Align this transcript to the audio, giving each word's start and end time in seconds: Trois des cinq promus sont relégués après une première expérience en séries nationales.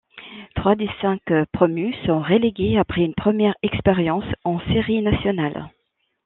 Trois 0.55 0.73
des 0.75 0.89
cinq 0.99 1.21
promus 1.53 1.93
sont 2.07 2.23
relégués 2.23 2.75
après 2.79 3.01
une 3.03 3.13
première 3.13 3.53
expérience 3.61 4.25
en 4.43 4.59
séries 4.73 5.03
nationales. 5.03 5.69